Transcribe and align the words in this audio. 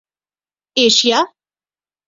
Asia 0.77 1.19